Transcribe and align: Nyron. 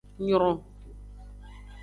Nyron. 0.25 0.57